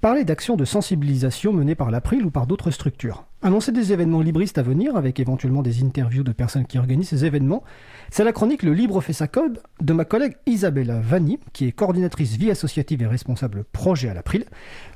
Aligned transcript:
parler 0.00 0.24
d'actions 0.24 0.56
de 0.56 0.64
sensibilisation 0.64 1.52
menées 1.52 1.74
par 1.74 1.90
l'April 1.90 2.24
ou 2.24 2.30
par 2.30 2.46
d'autres 2.46 2.70
structures. 2.70 3.26
Annoncer 3.42 3.72
des 3.72 3.92
événements 3.92 4.20
libristes 4.20 4.58
à 4.58 4.62
venir, 4.62 4.96
avec 4.96 5.20
éventuellement 5.20 5.62
des 5.62 5.82
interviews 5.82 6.22
de 6.22 6.32
personnes 6.32 6.66
qui 6.66 6.78
organisent 6.78 7.08
ces 7.08 7.24
événements, 7.24 7.62
c'est 8.10 8.24
la 8.24 8.32
chronique 8.32 8.62
Le 8.62 8.72
Libre 8.72 9.00
fait 9.00 9.12
sa 9.12 9.28
code 9.28 9.62
de 9.80 9.92
ma 9.92 10.04
collègue 10.04 10.36
Isabella 10.46 11.00
Vanni, 11.00 11.38
qui 11.52 11.66
est 11.66 11.72
coordinatrice 11.72 12.36
vie 12.36 12.50
associative 12.50 13.02
et 13.02 13.06
responsable 13.06 13.64
projet 13.64 14.08
à 14.08 14.14
l'April. 14.14 14.44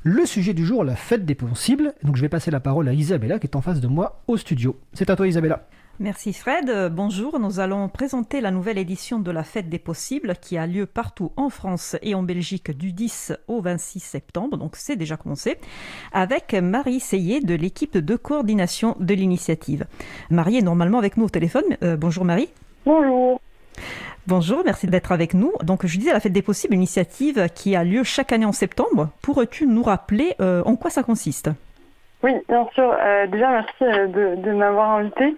Le 0.03 0.25
sujet 0.25 0.53
du 0.53 0.65
jour, 0.65 0.83
la 0.83 0.95
fête 0.95 1.25
des 1.25 1.35
possibles. 1.35 1.93
Donc 2.03 2.15
je 2.15 2.21
vais 2.21 2.29
passer 2.29 2.51
la 2.51 2.59
parole 2.59 2.87
à 2.87 2.93
Isabella 2.93 3.39
qui 3.39 3.47
est 3.47 3.55
en 3.55 3.61
face 3.61 3.81
de 3.81 3.87
moi 3.87 4.21
au 4.27 4.37
studio. 4.37 4.79
C'est 4.93 5.09
à 5.09 5.15
toi 5.15 5.27
Isabella. 5.27 5.67
Merci 5.99 6.33
Fred. 6.33 6.91
Bonjour, 6.91 7.39
nous 7.39 7.61
allons 7.61 7.87
présenter 7.87 8.41
la 8.41 8.51
nouvelle 8.51 8.77
édition 8.77 9.17
de 9.17 9.31
la 9.31 9.43
Fête 9.43 9.69
des 9.69 9.79
Possibles 9.79 10.33
qui 10.41 10.57
a 10.57 10.67
lieu 10.67 10.85
partout 10.85 11.31
en 11.37 11.49
France 11.49 11.95
et 12.01 12.15
en 12.15 12.21
Belgique 12.21 12.71
du 12.71 12.91
10 12.91 13.31
au 13.47 13.61
26 13.61 14.01
septembre, 14.01 14.57
donc 14.57 14.75
c'est 14.75 14.97
déjà 14.97 15.15
commencé, 15.15 15.57
avec 16.11 16.53
Marie 16.53 16.99
Seyé 16.99 17.39
de 17.39 17.55
l'équipe 17.55 17.97
de 17.97 18.15
coordination 18.17 18.97
de 18.99 19.13
l'initiative. 19.13 19.85
Marie 20.29 20.57
est 20.57 20.61
normalement 20.61 20.97
avec 20.97 21.15
nous 21.15 21.25
au 21.25 21.29
téléphone. 21.29 21.63
Euh, 21.81 21.95
bonjour 21.95 22.25
Marie. 22.25 22.49
Bonjour. 22.85 23.39
Bonjour, 24.27 24.63
merci 24.65 24.87
d'être 24.87 25.13
avec 25.13 25.33
nous. 25.33 25.53
Donc, 25.63 25.85
je 25.85 25.97
disais 25.97 26.11
la 26.11 26.19
Fête 26.19 26.33
des 26.33 26.41
Possibles, 26.41 26.73
initiative 26.73 27.47
qui 27.55 27.73
a 27.73 27.85
lieu 27.85 28.03
chaque 28.03 28.33
année 28.33 28.45
en 28.45 28.51
septembre. 28.51 29.11
Pourrais-tu 29.21 29.65
nous 29.65 29.83
rappeler 29.83 30.33
euh, 30.41 30.61
en 30.65 30.75
quoi 30.75 30.89
ça 30.89 31.03
consiste? 31.03 31.51
Oui, 32.25 32.33
bien 32.49 32.67
sûr. 32.73 32.91
Euh, 32.91 33.27
déjà, 33.27 33.51
merci 33.51 33.83
euh, 33.83 34.35
de, 34.35 34.51
m'avoir 34.51 34.97
invité. 34.97 35.35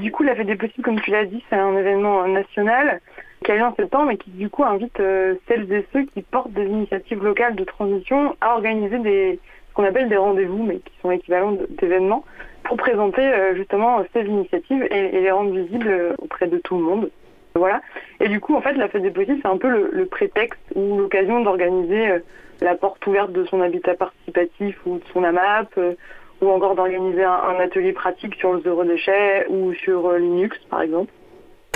Du 0.00 0.10
coup, 0.12 0.22
la 0.22 0.34
Fête 0.34 0.46
des 0.46 0.56
Possibles, 0.56 0.82
comme 0.82 1.00
tu 1.00 1.10
l'as 1.10 1.26
dit, 1.26 1.44
c'est 1.50 1.56
un 1.56 1.76
événement 1.76 2.26
national 2.26 3.00
qui 3.44 3.52
a 3.52 3.56
lieu 3.56 3.64
en 3.64 3.74
septembre 3.74 4.10
et 4.10 4.16
qui, 4.16 4.30
du 4.30 4.48
coup, 4.48 4.64
invite 4.64 4.98
euh, 4.98 5.34
celles 5.46 5.70
et 5.72 5.86
ceux 5.92 6.04
qui 6.04 6.22
portent 6.22 6.52
des 6.52 6.64
initiatives 6.64 7.22
locales 7.22 7.54
de 7.54 7.64
transition 7.64 8.34
à 8.40 8.54
organiser 8.54 9.38
ce 9.68 9.74
qu'on 9.74 9.84
appelle 9.84 10.08
des 10.08 10.16
rendez-vous, 10.16 10.62
mais 10.62 10.76
qui 10.76 10.92
sont 11.02 11.10
équivalents 11.10 11.56
d'événements, 11.68 12.24
pour 12.64 12.78
présenter 12.78 13.30
justement 13.54 14.02
ces 14.14 14.22
initiatives 14.22 14.86
et, 14.90 15.20
les 15.20 15.30
rendre 15.30 15.52
visibles 15.52 16.14
auprès 16.18 16.46
de 16.46 16.58
tout 16.58 16.78
le 16.78 16.84
monde. 16.84 17.10
Voilà. 17.54 17.82
Et 18.20 18.28
du 18.28 18.40
coup, 18.40 18.54
en 18.54 18.60
fait, 18.60 18.72
la 18.74 18.88
Fête 18.88 19.02
des 19.02 19.10
Possibles, 19.10 19.38
c'est 19.42 19.48
un 19.48 19.58
peu 19.58 19.90
le 19.92 20.06
prétexte 20.06 20.60
ou 20.74 20.98
l'occasion 20.98 21.42
d'organiser 21.42 22.20
la 22.60 22.74
porte 22.74 23.06
ouverte 23.06 23.32
de 23.32 23.44
son 23.44 23.60
habitat 23.60 23.94
participatif 23.94 24.78
ou 24.86 24.98
de 24.98 25.04
son 25.12 25.24
AMAP, 25.24 25.78
ou 26.40 26.48
encore 26.48 26.74
d'organiser 26.74 27.24
un, 27.24 27.60
atelier 27.60 27.92
pratique 27.92 28.34
sur 28.36 28.52
le 28.52 28.60
zéro 28.62 28.84
déchet 28.84 29.46
ou 29.48 29.72
sur 29.74 30.06
euh, 30.06 30.18
Linux, 30.18 30.58
par 30.70 30.82
exemple. 30.82 31.12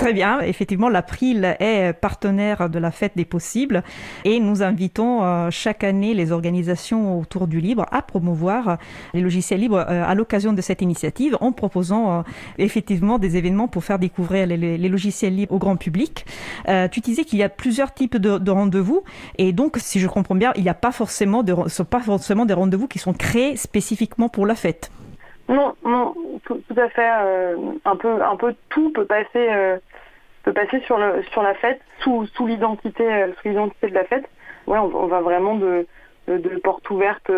Très 0.05 0.13
bien. 0.13 0.39
Effectivement, 0.41 0.87
l'April 0.87 1.57
est 1.59 1.91
partenaire 1.93 2.69
de 2.69 2.77
la 2.77 2.91
Fête 2.91 3.13
des 3.15 3.25
Possibles 3.25 3.81
et 4.23 4.39
nous 4.39 4.61
invitons 4.61 5.23
euh, 5.23 5.49
chaque 5.49 5.83
année 5.83 6.13
les 6.13 6.31
organisations 6.31 7.19
autour 7.19 7.47
du 7.47 7.59
libre 7.59 7.87
à 7.91 8.03
promouvoir 8.03 8.77
les 9.15 9.21
logiciels 9.21 9.61
libres 9.61 9.83
euh, 9.89 10.03
à 10.05 10.13
l'occasion 10.13 10.53
de 10.53 10.61
cette 10.61 10.83
initiative 10.83 11.35
en 11.41 11.51
proposant 11.51 12.19
euh, 12.19 12.21
effectivement 12.59 13.17
des 13.17 13.35
événements 13.35 13.67
pour 13.67 13.83
faire 13.83 13.97
découvrir 13.97 14.45
les, 14.45 14.77
logiciels 14.77 15.35
libres 15.35 15.55
au 15.55 15.57
grand 15.57 15.75
public. 15.75 16.27
tu 16.91 16.99
disais 16.99 17.23
qu'il 17.23 17.39
y 17.39 17.43
a 17.43 17.49
plusieurs 17.49 17.91
types 17.91 18.17
de, 18.17 18.51
rendez-vous 18.51 19.03
et 19.39 19.53
donc, 19.53 19.77
si 19.77 19.99
je 19.99 20.07
comprends 20.07 20.35
bien, 20.35 20.53
il 20.55 20.61
n'y 20.61 20.69
a 20.69 20.75
pas 20.75 20.91
forcément, 20.91 21.41
de, 21.41 22.45
des 22.45 22.53
rendez-vous 22.53 22.87
qui 22.87 22.99
sont 22.99 23.13
créés 23.13 23.55
spécifiquement 23.55 24.29
pour 24.29 24.45
la 24.45 24.53
fête. 24.53 24.91
Non, 25.47 25.75
non, 25.85 26.15
tout, 26.45 26.61
à 26.75 26.89
fait. 26.89 27.11
Euh, 27.21 27.55
un 27.85 27.95
peu, 27.95 28.21
un 28.23 28.35
peu 28.35 28.55
tout 28.69 28.91
peut 28.91 29.05
passer, 29.05 29.47
euh, 29.51 29.77
peut 30.45 30.53
passer 30.53 30.79
sur 30.81 30.97
le, 30.97 31.23
sur 31.31 31.41
la 31.41 31.55
fête, 31.55 31.81
sous, 31.99 32.27
sous 32.27 32.47
l'identité, 32.47 33.03
euh, 33.03 33.33
sous 33.33 33.49
l'identité 33.49 33.89
de 33.89 33.95
la 33.95 34.05
fête. 34.05 34.25
Ouais, 34.67 34.77
on, 34.77 35.07
va 35.07 35.21
vraiment 35.21 35.55
de, 35.55 35.85
de, 36.27 36.59
portes 36.59 36.89
ouvertes 36.89 37.29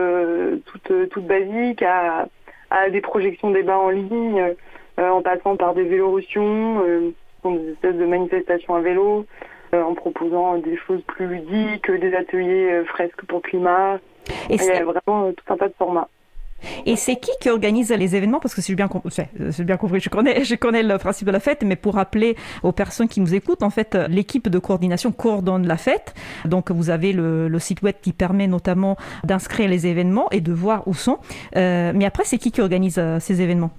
toutes, 0.65 1.09
toutes 1.09 1.27
basiques 1.27 1.81
à, 1.81 2.27
à 2.69 2.89
des 2.89 3.01
projections 3.01 3.51
débats 3.51 3.77
en 3.77 3.89
ligne, 3.89 4.55
en 4.97 5.21
passant 5.21 5.57
par 5.57 5.73
des 5.73 5.83
vélorussions, 5.83 7.11
des 7.43 7.71
espèces 7.71 7.95
de 7.95 8.05
manifestations 8.05 8.75
à 8.75 8.79
vélo, 8.79 9.25
en 9.73 9.93
proposant 9.93 10.57
des 10.57 10.77
choses 10.77 11.01
plus 11.01 11.27
ludiques, 11.27 11.91
des 11.91 12.15
ateliers 12.15 12.81
fresques 12.85 13.25
pour 13.25 13.41
climat. 13.41 13.99
Et 14.49 14.55
il 14.55 14.63
y 14.63 14.69
a 14.71 14.85
vraiment 14.85 15.33
tout 15.33 15.53
un 15.53 15.57
tas 15.57 15.67
de 15.67 15.73
formats. 15.77 16.07
Et 16.85 16.95
c'est 16.95 17.15
qui 17.17 17.31
qui 17.39 17.49
organise 17.49 17.91
les 17.91 18.15
événements? 18.15 18.39
Parce 18.39 18.55
que 18.55 18.61
c'est 18.61 18.73
bien, 18.75 18.87
bien 18.87 19.77
compris, 19.77 19.99
je 19.99 20.55
connais, 20.55 20.83
le 20.83 20.97
principe 20.97 21.27
de 21.27 21.31
la 21.31 21.39
fête, 21.39 21.63
mais 21.63 21.75
pour 21.75 21.95
rappeler 21.95 22.35
aux 22.63 22.71
personnes 22.71 23.07
qui 23.07 23.21
nous 23.21 23.33
écoutent, 23.35 23.63
en 23.63 23.69
fait, 23.69 23.95
l'équipe 24.09 24.49
de 24.49 24.59
coordination 24.59 25.11
coordonne 25.11 25.67
la 25.67 25.77
fête. 25.77 26.13
Donc, 26.45 26.71
vous 26.71 26.89
avez 26.89 27.13
le, 27.13 27.57
site 27.59 27.81
web 27.81 27.95
qui 28.01 28.13
permet 28.13 28.47
notamment 28.47 28.97
d'inscrire 29.23 29.67
les 29.67 29.87
événements 29.87 30.29
et 30.31 30.41
de 30.41 30.53
voir 30.53 30.87
où 30.87 30.93
sont. 30.93 31.17
Euh, 31.55 31.91
mais 31.93 32.05
après, 32.05 32.23
c'est 32.23 32.37
qui 32.37 32.51
qui 32.51 32.61
organise 32.61 32.97
euh, 32.99 33.19
ces 33.19 33.41
événements? 33.41 33.71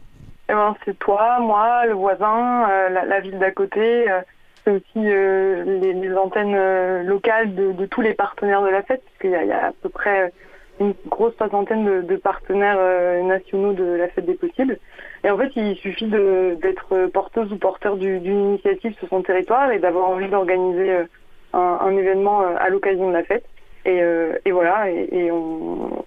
Eh 0.48 0.52
ben, 0.52 0.74
C'est 0.84 0.98
toi, 0.98 1.38
moi, 1.40 1.86
le 1.86 1.94
voisin, 1.94 2.68
euh, 2.68 2.88
la, 2.88 3.20
ville 3.20 3.38
d'à 3.38 3.52
côté. 3.52 4.06
c'est 4.64 4.72
aussi 4.72 5.00
les, 5.00 6.14
antennes 6.16 7.06
locales 7.06 7.54
de, 7.54 7.86
tous 7.86 8.00
les 8.00 8.14
partenaires 8.14 8.62
de 8.62 8.68
la 8.68 8.82
fête, 8.82 9.02
puisqu'il 9.04 9.30
y, 9.30 9.46
y, 9.46 9.52
a 9.52 9.68
à 9.68 9.72
peu 9.80 9.88
près 9.88 10.32
une 10.80 10.94
grosse 11.08 11.34
soixantaine 11.36 12.06
de, 12.06 12.16
partenaires 12.16 12.78
euh, 12.78 13.22
nationaux 13.22 13.72
de 13.72 13.84
la 13.84 14.08
fête 14.08 14.26
des 14.26 14.34
possibles. 14.34 14.78
Et 15.24 15.30
en 15.30 15.38
fait, 15.38 15.50
il 15.56 15.76
suffit 15.76 16.08
d'être 16.08 17.06
porteuse 17.12 17.52
ou 17.52 17.56
porteur 17.56 17.96
d'une 17.96 18.24
initiative 18.24 18.94
sur 18.98 19.08
son 19.08 19.22
territoire 19.22 19.70
et 19.72 19.78
d'avoir 19.78 20.08
envie 20.08 20.28
d'organiser 20.28 20.90
euh, 20.90 21.04
un, 21.52 21.96
événement 21.96 22.42
euh, 22.42 22.54
à 22.58 22.68
l'occasion 22.68 23.08
de 23.08 23.14
la 23.14 23.24
fête. 23.24 23.44
Et, 23.84 24.50
voilà, 24.50 24.90
et, 24.90 25.30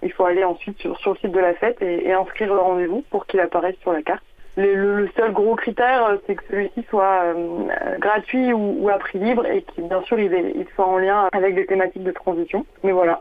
il 0.02 0.12
faut 0.12 0.24
aller 0.24 0.44
ensuite 0.44 0.78
sur, 0.78 0.96
le 1.04 1.16
site 1.16 1.32
de 1.32 1.40
la 1.40 1.52
fête 1.54 1.82
et, 1.82 2.12
inscrire 2.12 2.54
le 2.54 2.60
rendez-vous 2.60 3.02
pour 3.10 3.26
qu'il 3.26 3.40
apparaisse 3.40 3.74
sur 3.80 3.92
la 3.92 4.02
carte. 4.02 4.22
Le, 4.56 5.08
seul 5.16 5.32
gros 5.32 5.56
critère, 5.56 6.16
c'est 6.26 6.36
que 6.36 6.44
celui-ci 6.48 6.84
soit 6.88 7.34
gratuit 7.98 8.52
ou, 8.52 8.88
à 8.88 8.98
prix 8.98 9.18
libre 9.18 9.46
et 9.46 9.62
qu'il, 9.62 9.88
bien 9.88 10.00
sûr, 10.02 10.20
il, 10.20 10.32
il 10.32 10.66
soit 10.76 10.86
en 10.86 10.98
lien 10.98 11.28
avec 11.32 11.56
des 11.56 11.66
thématiques 11.66 12.04
de 12.04 12.12
transition. 12.12 12.64
Mais 12.84 12.92
voilà, 12.92 13.20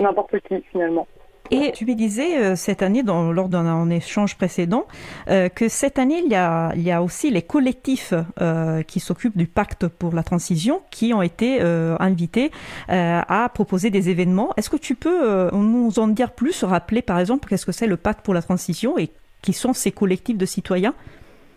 n'importe 0.00 0.38
qui 0.48 0.62
finalement. 0.70 1.06
Et 1.52 1.70
tu 1.72 1.84
me 1.84 1.94
disais 1.94 2.38
euh, 2.38 2.56
cette 2.56 2.82
année, 2.82 3.02
dans, 3.02 3.30
lors 3.30 3.48
d'un 3.48 3.90
échange 3.90 4.36
précédent, 4.36 4.86
euh, 5.28 5.50
que 5.50 5.68
cette 5.68 5.98
année, 5.98 6.22
il 6.24 6.32
y, 6.32 6.34
a, 6.34 6.72
il 6.74 6.82
y 6.82 6.90
a 6.90 7.02
aussi 7.02 7.30
les 7.30 7.42
collectifs 7.42 8.14
euh, 8.40 8.82
qui 8.82 9.00
s'occupent 9.00 9.36
du 9.36 9.46
pacte 9.46 9.86
pour 9.86 10.14
la 10.14 10.22
transition 10.22 10.80
qui 10.90 11.12
ont 11.12 11.20
été 11.20 11.60
invités 12.00 12.50
à 12.88 13.50
proposer 13.52 13.90
des 13.90 14.08
événements. 14.08 14.50
Est-ce 14.56 14.70
que 14.70 14.76
tu 14.76 14.94
peux 14.94 15.50
nous 15.52 15.98
en 15.98 16.08
dire 16.08 16.32
plus, 16.32 16.64
rappeler 16.64 17.02
par 17.02 17.18
exemple 17.18 17.48
qu'est-ce 17.48 17.66
que 17.66 17.72
c'est 17.72 17.86
le 17.86 17.96
pacte 17.96 18.24
pour 18.24 18.34
la 18.34 18.42
transition 18.42 18.98
et 18.98 19.10
qui 19.42 19.52
sont 19.52 19.72
ces 19.72 19.92
collectifs 19.92 20.38
de 20.38 20.46
citoyens? 20.46 20.94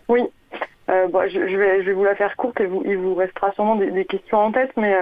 Oui, 0.08 0.20
bon, 0.88 1.28
je, 1.28 1.38
vais, 1.56 1.82
je 1.82 1.86
vais 1.86 1.92
vous 1.92 2.04
la 2.04 2.14
faire 2.14 2.36
courte 2.36 2.60
et 2.60 2.66
vous, 2.66 2.82
il 2.84 2.98
vous 2.98 3.14
restera 3.14 3.52
sûrement 3.52 3.76
des, 3.76 3.90
des 3.90 4.04
questions 4.04 4.38
en 4.38 4.52
tête, 4.52 4.72
mais 4.76 4.94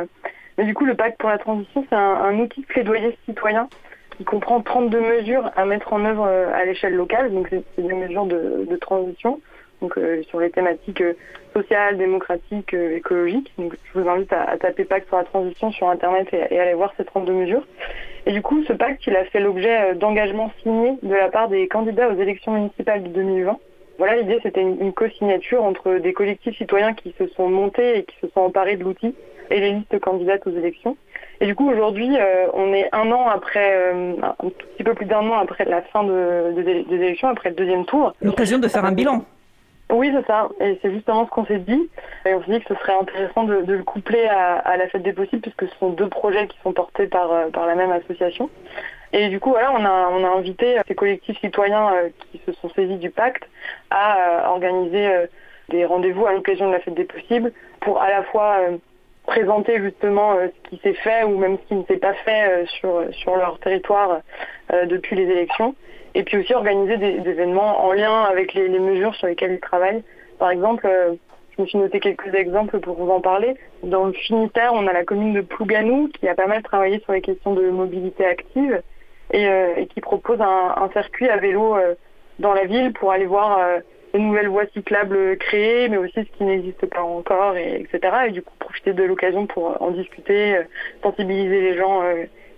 mais 0.57 0.65
du 0.65 0.75
coup, 0.75 0.85
le 0.85 0.95
pacte 0.95 1.19
pour 1.19 1.31
la 1.31 1.39
transition, 1.39 1.85
c'est 1.89 1.97
un, 1.97 2.39
outil 2.39 2.61
de 2.61 2.67
plaidoyer 2.67 3.17
citoyen 3.27 3.69
qui 4.17 4.25
comprend 4.25 4.61
32 4.61 5.01
mesures 5.01 5.51
à 5.57 5.65
mettre 5.65 5.93
en 5.93 6.05
œuvre 6.05 6.27
euh, 6.29 6.55
à 6.55 6.65
l'échelle 6.65 6.95
locale. 6.95 7.33
Donc, 7.33 7.49
c'est 7.51 7.83
des 7.83 7.95
mesures 7.95 8.27
de, 8.27 8.77
transition, 8.77 9.41
donc 9.81 9.99
euh, 9.99 10.23
sur 10.25 10.39
les 10.39 10.51
thématiques 10.51 11.01
euh, 11.01 11.15
sociales, 11.53 11.99
démocratiques, 11.99 12.73
écologiques. 12.73 13.53
Donc, 13.59 13.75
je 13.85 13.99
vous 13.99 14.09
invite 14.09 14.33
à, 14.33 14.57
taper 14.59 14.85
pacte 14.85 15.09
pour 15.09 15.19
la 15.19 15.25
transition 15.25 15.73
sur 15.73 15.89
Internet 15.89 16.29
et, 16.33 16.59
aller 16.59 16.75
voir 16.75 16.93
ces 16.97 17.05
32 17.05 17.33
mesures. 17.33 17.67
Et 18.27 18.33
du 18.33 18.41
coup, 18.41 18.63
ce 18.65 18.73
pacte, 18.73 19.05
il 19.07 19.17
a 19.17 19.25
fait 19.25 19.41
l'objet 19.41 19.95
d'engagements 19.97 20.53
signés 20.63 20.97
de 21.03 21.15
la 21.15 21.29
part 21.29 21.49
des 21.49 21.67
candidats 21.67 22.09
aux 22.09 22.21
élections 22.21 22.53
municipales 22.53 23.03
de 23.03 23.09
2020. 23.09 23.59
Voilà, 23.99 24.17
l'idée, 24.17 24.39
c'était 24.43 24.63
une 24.63 24.93
co-signature 24.93 25.63
entre 25.63 25.99
des 25.99 26.13
collectifs 26.13 26.57
citoyens 26.57 26.95
qui 26.95 27.15
se 27.19 27.27
sont 27.29 27.49
montés 27.49 27.99
et 27.99 28.05
qui 28.05 28.17
se 28.21 28.29
sont 28.29 28.41
emparés 28.41 28.77
de 28.77 28.83
l'outil 28.83 29.15
et 29.51 29.61
les 29.61 29.73
listes 29.73 29.99
candidates 30.01 30.47
aux 30.47 30.57
élections. 30.57 30.97
Et 31.41 31.47
du 31.47 31.55
coup, 31.55 31.69
aujourd'hui, 31.69 32.17
euh, 32.17 32.47
on 32.55 32.73
est 32.73 32.89
un 32.93 33.11
an 33.11 33.29
après, 33.29 33.77
euh, 33.77 34.15
un 34.23 34.35
tout 34.39 34.67
petit 34.75 34.85
peu 34.85 34.95
plus 34.95 35.07
d'un 35.07 35.29
an 35.29 35.35
après 35.35 35.65
la 35.65 35.83
fin 35.83 36.05
de, 36.05 36.53
des 36.57 36.95
élections, 36.95 37.29
après 37.29 37.51
le 37.51 37.57
deuxième 37.57 37.85
tour. 37.85 38.15
L'occasion 38.23 38.59
de 38.59 38.69
faire 38.69 38.85
un 38.85 38.93
bilan. 38.93 39.25
Oui, 39.91 40.11
c'est 40.15 40.27
ça. 40.27 40.49
Et 40.61 40.79
c'est 40.81 40.93
justement 40.93 41.27
ce 41.27 41.31
qu'on 41.31 41.45
s'est 41.45 41.59
dit. 41.59 41.91
Et 42.25 42.35
on 42.35 42.43
s'est 42.45 42.53
dit 42.53 42.61
que 42.61 42.75
ce 42.75 42.81
serait 42.81 42.97
intéressant 42.99 43.45
de, 43.45 43.63
le 43.67 43.83
coupler 43.83 44.27
à, 44.27 44.77
la 44.77 44.89
fête 44.89 45.03
des 45.03 45.13
possibles, 45.13 45.43
puisque 45.43 45.69
ce 45.71 45.79
sont 45.79 45.91
deux 45.91 46.09
projets 46.09 46.47
qui 46.47 46.57
sont 46.63 46.73
portés 46.73 47.07
par, 47.07 47.31
euh, 47.33 47.51
par 47.51 47.67
la 47.67 47.75
même 47.75 47.93
association. 47.93 48.49
Et 49.13 49.29
du 49.29 49.39
coup, 49.39 49.51
voilà, 49.51 49.73
on 49.73 49.85
a, 49.85 50.09
on 50.13 50.25
a 50.25 50.39
invité 50.39 50.81
ces 50.89 50.95
collectifs 50.95 51.39
citoyens 51.41 51.93
qui 52.33 52.41
se 52.47 52.53
sont 52.53 52.69
saisis 52.71 52.97
du 52.97 53.11
pacte 53.11 53.49
à 53.91 54.51
organiser 54.51 55.09
des 55.69 55.85
rendez-vous 55.85 56.27
à 56.27 56.33
l'occasion 56.33 56.67
de 56.67 56.73
la 56.73 56.81
fête 56.81 56.95
des 56.95 57.05
possibles 57.05 57.53
pour 57.81 58.03
à 58.03 58.09
la 58.09 58.25
fois 58.25 58.59
présenter 59.27 59.81
justement 59.81 60.35
euh, 60.35 60.49
ce 60.49 60.71
qui 60.71 60.81
s'est 60.83 60.95
fait 60.95 61.25
ou 61.25 61.39
même 61.39 61.57
ce 61.59 61.69
qui 61.69 61.75
ne 61.75 61.85
s'est 61.85 61.97
pas 61.97 62.15
fait 62.15 62.49
euh, 62.49 62.67
sur, 62.67 63.05
sur 63.13 63.37
leur 63.37 63.59
territoire 63.59 64.21
euh, 64.73 64.87
depuis 64.87 65.17
les 65.17 65.25
élections. 65.25 65.75
Et 66.15 66.23
puis 66.23 66.39
aussi 66.39 66.55
organiser 66.55 66.97
des, 66.97 67.29
événements 67.29 67.85
en 67.85 67.93
lien 67.93 68.23
avec 68.23 68.55
les, 68.55 68.69
mesures 68.69 69.15
sur 69.17 69.27
lesquelles 69.27 69.53
ils 69.53 69.61
travaillent. 69.61 70.05
Par 70.39 70.51
exemple, 70.51 70.89
je 71.57 71.63
me 71.63 71.67
suis 71.67 71.79
noté 71.79 71.99
quelques 71.99 72.33
exemples 72.35 72.79
pour 72.79 72.97
vous 72.97 73.11
en 73.11 73.21
parler. 73.21 73.57
Dans 73.83 74.05
le 74.05 74.13
Finitaire, 74.13 74.73
on 74.75 74.87
a 74.87 74.93
la 74.93 75.05
commune 75.05 75.35
de 75.35 75.41
Plouganou 75.41 76.09
qui 76.09 76.29
a 76.29 76.37
pas 76.37 76.47
mal 76.47 76.63
travaillé 76.63 77.01
sur 77.01 77.13
les 77.13 77.21
questions 77.21 77.55
de 77.55 77.69
mobilité 77.69 78.25
active 78.25 78.81
et, 79.33 79.49
qui 79.93 80.01
propose 80.01 80.41
un, 80.41 80.89
circuit 80.93 81.29
à 81.29 81.39
vélo 81.39 81.77
dans 82.39 82.53
la 82.53 82.65
ville 82.65 82.93
pour 82.93 83.11
aller 83.11 83.27
voir 83.27 83.59
de 84.19 84.25
nouvelles 84.25 84.49
voies 84.49 84.67
cyclables 84.73 85.37
créées, 85.39 85.89
mais 85.89 85.97
aussi 85.97 86.15
ce 86.15 86.37
qui 86.37 86.45
n'existe 86.45 86.87
pas 86.87 87.03
encore, 87.03 87.57
et, 87.57 87.81
etc. 87.81 88.15
Et 88.29 88.31
du 88.31 88.43
coup, 88.43 88.53
profiter 88.59 88.93
de 88.93 89.03
l'occasion 89.05 89.47
pour 89.47 89.81
en 89.81 89.91
discuter, 89.91 90.59
sensibiliser 91.03 91.61
les 91.61 91.77
gens 91.77 92.03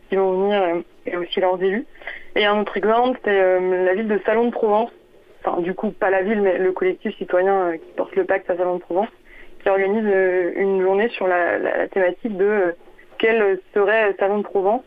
qui 0.08 0.16
vont 0.16 0.32
venir 0.32 0.82
et 1.06 1.16
aussi 1.16 1.40
leurs 1.40 1.62
élus. 1.62 1.86
Et 2.34 2.44
un 2.44 2.60
autre 2.60 2.76
exemple, 2.76 3.18
c'est 3.24 3.60
la 3.60 3.94
ville 3.94 4.08
de 4.08 4.20
Salon 4.24 4.46
de 4.46 4.50
Provence, 4.50 4.90
enfin 5.42 5.60
du 5.60 5.74
coup 5.74 5.90
pas 5.90 6.10
la 6.10 6.22
ville, 6.22 6.40
mais 6.42 6.58
le 6.58 6.72
collectif 6.72 7.16
citoyen 7.16 7.72
qui 7.78 7.92
porte 7.96 8.14
le 8.16 8.24
pacte 8.24 8.50
à 8.50 8.56
Salon 8.56 8.76
de 8.76 8.80
Provence, 8.80 9.08
qui 9.62 9.68
organise 9.68 10.06
une 10.56 10.82
journée 10.82 11.08
sur 11.10 11.26
la, 11.26 11.88
thématique 11.88 12.36
de 12.36 12.74
quel 13.18 13.58
serait 13.74 14.14
Salon 14.18 14.38
de 14.38 14.42
Provence, 14.42 14.82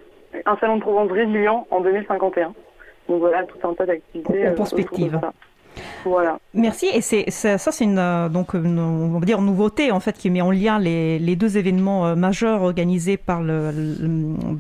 un 0.46 0.58
Salon 0.58 0.78
de 0.78 0.82
Provence 0.82 1.12
résilient 1.12 1.68
en 1.72 1.82
2051. 1.82 2.54
Donc 3.08 3.20
voilà, 3.20 3.44
tout 3.44 3.68
un 3.68 3.74
tas 3.74 3.88
d'activités. 3.88 4.50
En 4.50 4.54
perspective. 4.54 5.20
Voilà. 6.06 6.40
Merci. 6.54 6.88
Et 6.94 7.02
c'est 7.02 7.30
ça, 7.30 7.58
c'est 7.58 7.84
une 7.84 8.00
euh, 8.00 8.30
donc 8.30 8.54
on 8.54 9.20
va 9.20 9.26
dire 9.26 9.42
nouveauté 9.42 9.92
en 9.92 10.00
fait 10.00 10.18
qui 10.18 10.30
met 10.30 10.42
en 10.42 10.52
lien 10.52 10.80
les, 10.80 11.20
les 11.20 11.36
deux 11.36 11.58
événements 11.58 12.08
euh, 12.08 12.16
majeurs 12.16 12.62
organisés 12.62 13.18
par 13.18 13.42
le, 13.42 13.72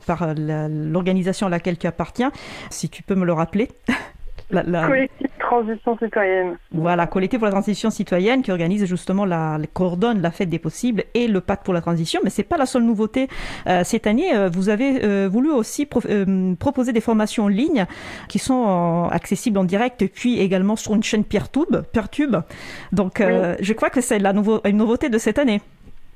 par 0.06 0.33
l'organisation 0.36 1.48
à 1.48 1.50
laquelle 1.50 1.77
tu 1.77 1.88
appartiens. 1.88 2.31
Si 2.69 2.89
tu 2.89 3.04
peux 3.04 3.16
me 3.16 3.25
le 3.25 3.33
rappeler. 3.33 3.69
La, 4.51 4.88
Collectif 4.88 5.28
Transition 5.50 5.98
Citoyenne. 5.98 6.57
Voilà, 6.72 7.07
Collectif 7.07 7.40
pour 7.40 7.48
la 7.48 7.51
Transition 7.51 7.90
Citoyenne 7.90 8.44
qui 8.44 8.51
organise 8.51 8.86
justement 8.86 9.25
la, 9.25 9.57
coordonne 9.74 10.22
la 10.22 10.30
fête 10.30 10.50
des 10.50 10.60
possibles 10.60 11.06
et 11.16 11.28
le 11.28 11.42
pacte 11.42 11.66
pour 11.66 11.74
la 11.74 11.81
transition. 11.81 12.22
Mais 12.24 12.30
c'est 12.30 12.44
pas 12.44 12.57
la 12.57 12.68
seule 12.68 12.84
nouveauté 12.84 13.28
euh, 13.66 13.84
cette 13.84 14.06
année. 14.06 14.36
Euh, 14.36 14.48
vous 14.48 14.69
avez 14.69 15.04
euh, 15.04 15.28
voulu 15.28 15.50
aussi 15.50 15.88
proposer 15.88 16.94
des 16.94 17.01
formations 17.01 17.46
en 17.46 17.48
ligne 17.48 17.88
qui 18.28 18.38
sont 18.38 19.10
accessibles 19.12 19.57
en 19.57 19.63
direct 19.63 20.06
puis 20.13 20.40
également 20.40 20.75
sur 20.75 20.94
une 20.94 21.01
chaîne 21.01 21.24
Peertube. 21.24 21.81
Peertube. 21.94 22.36
Donc, 22.92 23.19
je 23.19 23.74
crois 23.74 23.90
que 23.90 24.01
c'est 24.01 24.19
la 24.19 24.34
nouveau, 24.34 24.62
une 24.66 24.78
nouveauté 24.78 25.10
de 25.10 25.18
cette 25.18 25.40
année. 25.40 25.62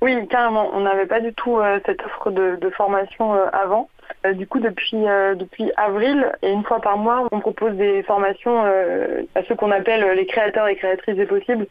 Oui, 0.04 0.16
carrément. 0.28 0.70
On 0.74 0.82
n'avait 0.82 1.08
pas 1.08 1.22
du 1.22 1.34
tout 1.34 1.58
cette 1.88 2.02
offre 2.06 2.30
de, 2.30 2.58
de 2.62 2.70
formation 2.70 3.34
avant. 3.52 3.90
Euh, 4.26 4.34
du 4.34 4.48
coup, 4.48 4.60
depuis, 4.60 5.08
euh, 5.08 5.36
depuis 5.36 5.72
avril, 5.78 6.32
et 6.42 6.52
une 6.52 6.64
fois 6.64 6.80
par 6.80 6.98
mois, 6.98 7.28
on 7.32 7.40
propose 7.40 7.76
des 7.76 8.04
formations 8.04 8.64
euh, 8.66 9.24
à 9.36 9.44
ceux 9.44 9.56
qu'on 9.56 9.72
appelle 9.72 10.16
les 10.16 10.26
créateurs 10.26 10.68
et 10.68 10.76
créatrices 10.76 11.16
des 11.16 11.26
possibles. 11.26 11.68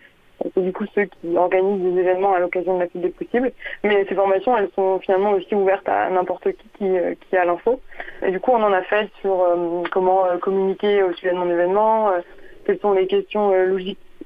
C'est 0.54 0.62
du 0.62 0.72
coup 0.72 0.86
ceux 0.94 1.04
qui 1.04 1.36
organisent 1.36 1.94
des 1.94 2.00
événements 2.00 2.34
à 2.34 2.40
l'occasion 2.40 2.74
de 2.74 2.80
la 2.80 2.88
fête 2.88 3.00
des 3.00 3.10
possibles. 3.10 3.52
Mais 3.84 4.04
ces 4.08 4.14
formations, 4.14 4.56
elles 4.56 4.70
sont 4.74 4.98
finalement 4.98 5.30
aussi 5.30 5.54
ouvertes 5.54 5.88
à 5.88 6.10
n'importe 6.10 6.50
qui 6.50 6.68
qui, 6.78 6.88
qui 7.28 7.36
a 7.36 7.44
l'info. 7.44 7.80
Et 8.26 8.32
du 8.32 8.40
coup, 8.40 8.50
on 8.50 8.62
en 8.62 8.72
a 8.72 8.82
fait 8.82 9.08
sur 9.20 9.46
comment 9.92 10.24
communiquer 10.40 11.04
au 11.04 11.12
sujet 11.12 11.30
de 11.30 11.36
mon 11.36 11.48
événement, 11.48 12.10
quelles 12.66 12.80
sont 12.80 12.92
les 12.92 13.06
questions 13.06 13.52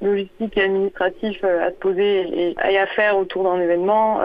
logistiques 0.00 0.56
et 0.56 0.62
administratives 0.62 1.44
à 1.44 1.68
se 1.68 1.76
poser 1.76 2.54
et, 2.64 2.78
à 2.78 2.86
faire 2.86 3.18
autour 3.18 3.44
d'un 3.44 3.60
événement. 3.60 4.22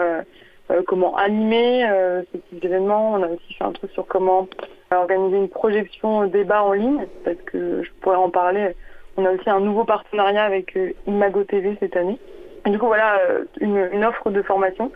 Euh, 0.70 0.82
comment 0.86 1.16
animer 1.16 1.84
euh, 1.84 2.22
ce 2.32 2.38
type 2.38 2.60
d'événement. 2.60 3.12
On 3.12 3.22
a 3.22 3.26
aussi 3.26 3.54
fait 3.54 3.64
un 3.64 3.72
truc 3.72 3.90
sur 3.92 4.06
comment 4.06 4.48
organiser 4.90 5.36
une 5.36 5.48
projection 5.48 6.26
débat 6.26 6.62
en 6.62 6.72
ligne, 6.72 7.06
parce 7.24 7.36
que 7.46 7.82
je 7.82 7.90
pourrais 8.00 8.16
en 8.16 8.30
parler. 8.30 8.74
On 9.16 9.24
a 9.24 9.30
aussi 9.32 9.50
un 9.50 9.60
nouveau 9.60 9.84
partenariat 9.84 10.44
avec 10.44 10.76
euh, 10.76 10.92
Imago 11.06 11.44
TV 11.44 11.76
cette 11.80 11.96
année. 11.96 12.18
Et 12.64 12.70
du 12.70 12.78
coup, 12.78 12.86
voilà 12.86 13.18
une, 13.60 14.04
offre 14.04 14.30
de 14.30 14.40
formation 14.40 14.92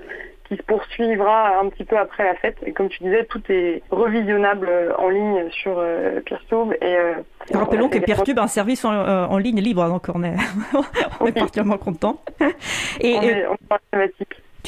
qui 0.46 0.56
se 0.56 0.62
poursuivra 0.62 1.58
un 1.58 1.68
petit 1.68 1.84
peu 1.84 1.98
après 1.98 2.22
la 2.22 2.36
fête. 2.36 2.56
Et 2.64 2.72
comme 2.72 2.88
tu 2.88 3.02
disais, 3.02 3.24
tout 3.24 3.42
est 3.48 3.82
revisionnable 3.90 4.70
en 4.96 5.08
ligne 5.08 5.50
sur 5.50 5.74
euh, 5.76 6.20
Peertube. 6.24 6.74
Et, 6.80 6.96
Rappelons 7.52 7.88
que 7.88 7.98
Peertube 7.98 8.38
a 8.38 8.44
un 8.44 8.46
service 8.46 8.84
en, 8.84 9.38
ligne 9.38 9.60
libre, 9.60 9.88
donc 9.88 10.06
on 10.14 10.22
est, 10.22 10.36
on 11.20 11.26
est 11.26 11.32
particulièrement 11.32 11.78
content. 11.78 12.20
Et, 13.00 13.16
on 13.16 13.22
est, 13.22 13.46
on 13.92 13.98
est 13.98 14.12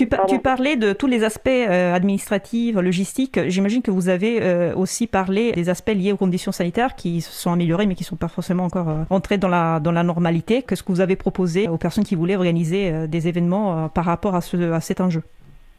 tu, 0.06 0.38
parlais 0.38 0.76
de 0.76 0.92
tous 0.92 1.06
les 1.06 1.24
aspects 1.24 1.48
euh, 1.48 1.94
administratifs, 1.94 2.76
logistiques. 2.76 3.40
J'imagine 3.48 3.82
que 3.82 3.90
vous 3.90 4.08
avez 4.08 4.38
euh, 4.40 4.74
aussi 4.74 5.06
parlé 5.06 5.52
des 5.52 5.68
aspects 5.68 5.90
liés 5.90 6.12
aux 6.12 6.16
conditions 6.16 6.52
sanitaires 6.52 6.94
qui 6.94 7.20
se 7.20 7.32
sont 7.32 7.52
améliorés 7.52 7.86
mais 7.86 7.94
qui 7.94 8.02
ne 8.02 8.06
sont 8.06 8.16
pas 8.16 8.28
forcément 8.28 8.64
encore 8.64 8.88
euh, 8.88 9.36
dans 9.38 9.48
la, 9.48 9.80
dans 9.80 9.92
la 9.92 10.02
normalité. 10.02 10.62
Qu'est-ce 10.62 10.82
que 10.82 10.92
vous 10.92 11.00
avez 11.00 11.16
proposé 11.16 11.68
aux 11.68 11.78
personnes 11.78 12.04
qui 12.04 12.14
voulaient 12.14 12.36
organiser 12.36 13.08
des 13.08 13.28
événements 13.28 13.88
par 13.88 14.04
rapport 14.04 14.34
à, 14.34 14.40
ce, 14.40 14.72
à 14.72 14.80
cet 14.80 15.00
enjeu? 15.00 15.22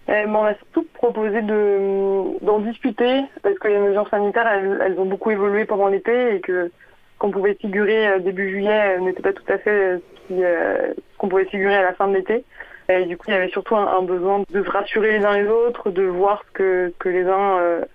On 0.07 0.43
a 0.43 0.55
surtout 0.55 0.85
proposé 0.93 1.41
d'en 1.41 2.59
discuter 2.59 3.21
parce 3.43 3.57
que 3.59 3.67
les 3.67 3.79
mesures 3.79 4.07
sanitaires, 4.09 4.47
elles, 4.47 4.95
ont 4.97 5.05
beaucoup 5.05 5.31
évolué 5.31 5.65
pendant 5.65 5.87
l'été 5.87 6.35
et 6.35 6.39
que 6.41 6.71
qu'on 7.19 7.31
pouvait 7.31 7.55
figurer 7.55 8.19
début 8.21 8.49
juillet 8.49 8.97
n'était 9.01 9.21
pas 9.21 9.33
tout 9.33 9.43
à 9.49 9.57
fait 9.57 9.99
ce 10.29 10.93
qu'on 11.17 11.27
pouvait 11.27 11.45
figurer 11.45 11.75
à 11.75 11.83
la 11.83 11.93
fin 11.93 12.07
de 12.07 12.15
l'été. 12.15 12.43
Et 12.89 13.05
du 13.05 13.17
coup, 13.17 13.25
il 13.27 13.33
y 13.33 13.37
avait 13.37 13.49
surtout 13.49 13.75
un, 13.75 14.01
besoin 14.01 14.43
de 14.49 14.63
se 14.63 14.69
rassurer 14.69 15.19
les 15.19 15.25
uns 15.25 15.37
les 15.37 15.47
autres, 15.47 15.91
de 15.91 16.03
voir 16.03 16.43
ce 16.47 16.89
que, 16.97 17.09
les 17.09 17.23
uns 17.23 17.59
euh, 17.59 17.85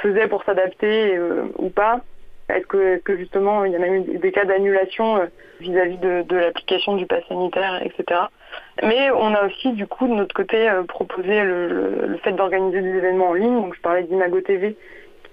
faisaient 0.00 0.28
pour 0.28 0.44
s'adapter 0.44 1.16
euh, 1.16 1.46
ou 1.58 1.70
pas. 1.70 2.00
Est-ce 2.48 2.66
que, 2.66 3.16
justement 3.16 3.64
il 3.64 3.72
y 3.72 3.76
en 3.76 3.82
a 3.82 3.88
eu 3.88 4.18
des 4.18 4.30
cas 4.30 4.44
d'annulation 4.44 5.16
euh, 5.16 5.26
vis-à-vis 5.60 5.96
de, 5.96 6.22
de 6.22 6.36
l'application 6.36 6.94
du 6.94 7.06
pass 7.06 7.24
sanitaire, 7.26 7.82
etc. 7.82 8.20
Mais 8.82 9.10
on 9.10 9.34
a 9.34 9.46
aussi 9.46 9.72
du 9.72 9.86
coup 9.86 10.06
de 10.06 10.12
notre 10.12 10.34
côté 10.34 10.70
proposé 10.86 11.42
le, 11.42 12.06
le, 12.06 12.16
fait 12.18 12.32
d'organiser 12.32 12.80
des 12.80 12.96
événements 12.98 13.30
en 13.30 13.34
ligne. 13.34 13.54
Donc 13.54 13.74
je 13.74 13.80
parlais 13.80 14.04
d'Imago 14.04 14.40
TV, 14.42 14.76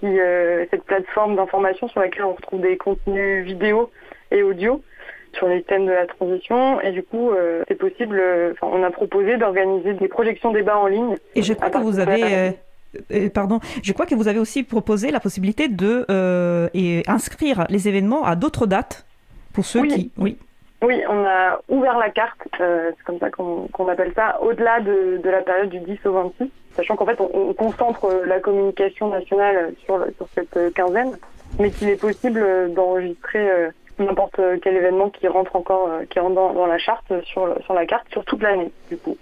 qui 0.00 0.06
est 0.06 0.68
cette 0.70 0.84
plateforme 0.84 1.36
d'information 1.36 1.86
sur 1.88 2.00
laquelle 2.00 2.24
on 2.24 2.32
retrouve 2.32 2.62
des 2.62 2.76
contenus 2.76 3.44
vidéo 3.44 3.90
et 4.32 4.42
audio 4.42 4.82
sur 5.34 5.48
les 5.48 5.62
thèmes 5.62 5.86
de 5.86 5.92
la 5.92 6.06
transition. 6.06 6.80
Et 6.80 6.92
du 6.92 7.02
coup, 7.02 7.30
euh, 7.30 7.62
c'est 7.68 7.74
possible, 7.74 8.18
euh, 8.18 8.52
on 8.62 8.82
a 8.82 8.90
proposé 8.90 9.36
d'organiser 9.36 9.94
des 9.94 10.08
projections 10.08 10.52
débats 10.52 10.78
en 10.78 10.86
ligne. 10.86 11.16
Et 11.34 11.42
je 11.42 11.52
crois 11.54 11.70
que 11.70 11.78
vous 11.78 11.98
avez... 11.98 12.54
Euh, 13.10 13.28
pardon, 13.30 13.58
je 13.82 13.92
crois 13.92 14.04
que 14.04 14.14
vous 14.14 14.28
avez 14.28 14.38
aussi 14.38 14.62
proposé 14.62 15.10
la 15.10 15.20
possibilité 15.20 15.68
de 15.68 16.04
et 16.74 17.02
inscrire 17.06 17.64
les 17.70 17.88
événements 17.88 18.24
à 18.24 18.36
d'autres 18.36 18.66
dates 18.66 19.06
pour 19.54 19.64
ceux 19.64 19.82
qui. 19.86 20.10
Oui. 20.18 20.36
Oui, 20.82 21.00
on 21.08 21.24
a 21.24 21.60
ouvert 21.68 21.96
la 21.96 22.10
carte, 22.10 22.40
c'est 22.58 23.04
comme 23.06 23.18
ça 23.20 23.30
qu'on 23.30 23.88
appelle 23.88 24.12
ça, 24.16 24.42
au-delà 24.42 24.80
de, 24.80 25.20
de, 25.22 25.30
la 25.30 25.40
période 25.40 25.70
du 25.70 25.78
10 25.78 25.96
au 26.06 26.12
26, 26.12 26.50
sachant 26.74 26.96
qu'en 26.96 27.06
fait 27.06 27.20
on, 27.20 27.54
concentre 27.54 28.24
la 28.26 28.40
communication 28.40 29.08
nationale 29.08 29.72
sur, 29.84 30.04
sur 30.16 30.26
cette 30.34 30.74
quinzaine, 30.74 31.16
mais 31.60 31.70
qu'il 31.70 31.88
est 31.88 32.00
possible 32.00 32.74
d'enregistrer 32.74 33.70
n'importe 34.02 34.40
quel 34.62 34.76
événement 34.76 35.10
qui 35.10 35.26
rentre 35.28 35.56
encore, 35.56 35.88
euh, 35.88 36.04
qui 36.04 36.18
rentre 36.18 36.34
dans, 36.34 36.66
la 36.66 36.78
charte 36.78 37.12
sur, 37.24 37.56
sur 37.64 37.74
la 37.74 37.86
carte 37.86 38.08
sur 38.10 38.24
toute 38.24 38.42
l'année, 38.42 38.70
du 38.88 38.96
coup. 38.96 39.16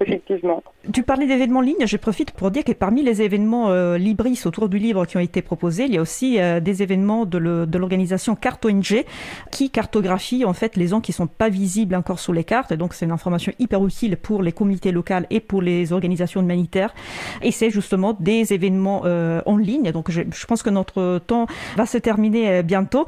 Effectivement. 0.00 0.62
Tu 0.92 1.02
parlais 1.02 1.26
d'événements 1.26 1.60
en 1.60 1.62
ligne, 1.62 1.86
je 1.86 1.96
profite 1.98 2.30
pour 2.30 2.50
dire 2.50 2.64
que 2.64 2.72
parmi 2.72 3.02
les 3.02 3.20
événements 3.20 3.68
euh, 3.68 3.98
Libris 3.98 4.40
autour 4.46 4.68
du 4.68 4.78
livre 4.78 5.04
qui 5.04 5.18
ont 5.18 5.20
été 5.20 5.42
proposés, 5.42 5.84
il 5.84 5.94
y 5.94 5.98
a 5.98 6.00
aussi 6.00 6.40
euh, 6.40 6.58
des 6.58 6.82
événements 6.82 7.26
de 7.26 7.38
l'organisation 7.76 8.34
Carte 8.34 8.64
ONG 8.64 9.04
qui 9.52 9.70
cartographie 9.70 10.44
en 10.44 10.54
fait 10.54 10.76
les 10.76 10.88
gens 10.88 11.00
qui 11.00 11.12
sont 11.12 11.26
pas 11.26 11.50
visibles 11.50 11.94
encore 11.94 12.18
sur 12.18 12.32
les 12.32 12.44
cartes. 12.44 12.72
donc 12.72 12.94
c'est 12.94 13.04
une 13.04 13.12
information 13.12 13.52
hyper 13.58 13.84
utile 13.86 14.16
pour 14.16 14.42
les 14.42 14.52
communautés 14.52 14.90
locales 14.90 15.26
et 15.30 15.40
pour 15.40 15.60
les 15.60 15.92
organisations 15.92 16.40
humanitaires. 16.40 16.94
Et 17.42 17.52
c'est 17.52 17.70
justement 17.70 18.16
des 18.18 18.54
événements 18.54 19.02
euh, 19.04 19.42
en 19.44 19.58
ligne. 19.58 19.92
Donc 19.92 20.10
je, 20.10 20.22
pense 20.46 20.62
que 20.62 20.70
notre 20.70 21.18
temps 21.18 21.46
va 21.76 21.86
se 21.86 21.98
terminer 21.98 22.62
bientôt. 22.62 23.06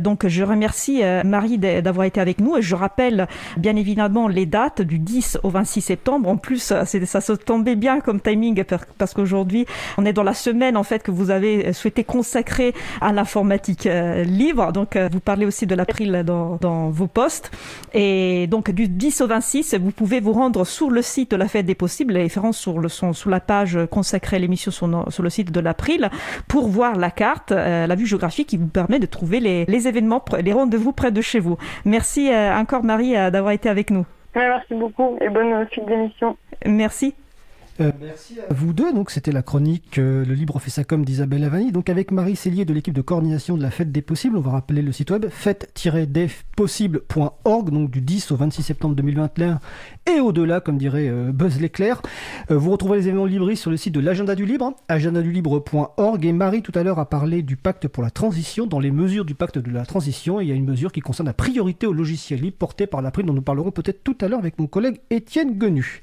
donc 0.00 0.26
je 0.26 0.42
remercie 0.42 1.02
Marie 1.24 1.58
d'avoir 1.58 2.06
été 2.06 2.20
avec 2.20 2.40
nous 2.40 2.56
et 2.56 2.62
je 2.62 2.74
rappelle 2.74 3.28
bien 3.56 3.76
évidemment 3.76 4.28
les 4.28 4.46
dates 4.46 4.82
du 4.82 4.98
10 4.98 5.38
au 5.42 5.50
26 5.50 5.83
septembre. 5.84 6.28
En 6.28 6.36
plus, 6.36 6.58
ça 6.60 7.20
se 7.20 7.32
tombait 7.32 7.76
bien 7.76 8.00
comme 8.00 8.20
timing 8.20 8.62
parce 8.98 9.14
qu'aujourd'hui, 9.14 9.66
on 9.98 10.04
est 10.04 10.12
dans 10.12 10.22
la 10.22 10.34
semaine 10.34 10.76
en 10.76 10.82
fait 10.82 11.02
que 11.02 11.10
vous 11.10 11.30
avez 11.30 11.72
souhaité 11.72 12.04
consacrer 12.04 12.74
à 13.00 13.12
l'informatique 13.12 13.86
euh, 13.86 14.24
libre. 14.24 14.72
Donc, 14.72 14.96
euh, 14.96 15.08
vous 15.10 15.20
parlez 15.20 15.46
aussi 15.46 15.66
de 15.66 15.74
l'April 15.74 16.24
dans, 16.24 16.90
vos 16.90 17.06
posts. 17.06 17.50
Et 17.92 18.46
donc, 18.46 18.70
du 18.70 18.88
10 18.88 19.20
au 19.20 19.26
26, 19.26 19.74
vous 19.74 19.90
pouvez 19.90 20.20
vous 20.20 20.32
rendre 20.32 20.64
sur 20.64 20.90
le 20.90 21.02
site 21.02 21.30
de 21.30 21.36
la 21.36 21.48
Fête 21.48 21.66
des 21.66 21.74
Possibles. 21.74 22.14
Les 22.14 22.22
références 22.22 22.58
sur 22.58 23.30
la 23.30 23.40
page 23.40 23.78
consacrée 23.90 24.36
à 24.36 24.38
l'émission 24.38 24.70
sur, 24.70 24.86
le 24.86 25.30
site 25.30 25.50
de 25.50 25.60
l'April 25.60 26.10
pour 26.48 26.68
voir 26.68 26.96
la 26.96 27.10
carte, 27.10 27.52
euh, 27.52 27.86
la 27.86 27.94
vue 27.94 28.06
géographique 28.06 28.48
qui 28.48 28.56
vous 28.56 28.66
permet 28.66 28.98
de 28.98 29.06
trouver 29.06 29.40
les 29.40 29.88
événements, 29.88 30.24
les 30.42 30.52
rendez-vous 30.52 30.92
près 30.92 31.12
de 31.12 31.20
chez 31.20 31.40
vous. 31.40 31.56
Merci 31.84 32.30
encore 32.32 32.84
Marie 32.84 33.12
d'avoir 33.12 33.52
été 33.52 33.68
avec 33.68 33.90
nous. 33.90 34.06
Merci 34.34 34.74
beaucoup 34.74 35.16
et 35.20 35.28
bonne 35.28 35.66
suite 35.70 35.86
d'émission. 35.86 36.36
Merci. 36.66 37.14
Euh, 37.80 37.90
merci 38.00 38.38
à 38.40 38.44
vous 38.52 38.72
deux. 38.72 38.92
Donc, 38.92 39.10
c'était 39.10 39.32
la 39.32 39.42
chronique 39.42 39.98
euh, 39.98 40.24
Le 40.24 40.34
Libre 40.34 40.60
fait 40.60 40.70
sa 40.70 40.84
com 40.84 41.04
d'Isabelle 41.04 41.40
Lavani. 41.40 41.72
Donc, 41.72 41.88
avec 41.88 42.12
Marie 42.12 42.36
Cellier 42.36 42.64
de 42.64 42.72
l'équipe 42.72 42.94
de 42.94 43.02
coordination 43.02 43.56
de 43.56 43.62
la 43.62 43.72
Fête 43.72 43.90
des 43.90 44.02
Possibles, 44.02 44.36
on 44.36 44.40
va 44.40 44.52
rappeler 44.52 44.82
le 44.82 44.92
site 44.92 45.10
web 45.10 45.26
fête-des-possibles.org, 45.28 47.70
donc 47.70 47.90
du 47.90 48.00
10 48.00 48.30
au 48.30 48.36
26 48.36 48.62
septembre 48.62 48.94
2021 48.94 49.58
et 50.06 50.20
au-delà, 50.20 50.60
comme 50.60 50.78
dirait 50.78 51.08
euh, 51.08 51.32
Buzz 51.32 51.60
l'éclair. 51.60 52.00
vous 52.48 52.70
retrouvez 52.70 52.98
les 52.98 53.08
événements 53.08 53.24
libristes 53.24 53.62
sur 53.62 53.72
le 53.72 53.76
site 53.76 53.92
de 53.94 54.00
l'Agenda 54.00 54.36
du 54.36 54.46
Libre, 54.46 54.74
agendadulibre.org. 54.88 56.24
Et 56.24 56.32
Marie, 56.32 56.62
tout 56.62 56.72
à 56.74 56.82
l'heure, 56.82 56.98
a 56.98 57.08
parlé 57.08 57.42
du 57.42 57.56
pacte 57.56 57.86
pour 57.88 58.02
la 58.02 58.10
transition. 58.10 58.66
Dans 58.66 58.80
les 58.80 58.90
mesures 58.90 59.24
du 59.24 59.34
pacte 59.34 59.58
de 59.58 59.70
la 59.70 59.84
transition, 59.84 60.40
il 60.40 60.48
y 60.48 60.52
a 60.52 60.54
une 60.54 60.66
mesure 60.66 60.92
qui 60.92 61.00
concerne 61.00 61.26
la 61.26 61.34
priorité 61.34 61.86
au 61.86 61.92
logiciel 61.92 62.40
libre 62.40 62.56
portée 62.56 62.86
par 62.86 63.02
la 63.02 63.10
prime 63.10 63.26
dont 63.26 63.32
nous 63.32 63.42
parlerons 63.42 63.72
peut-être 63.72 64.04
tout 64.04 64.16
à 64.20 64.28
l'heure 64.28 64.38
avec 64.38 64.58
mon 64.58 64.66
collègue 64.66 65.00
Étienne 65.10 65.58
Genu. 65.60 65.84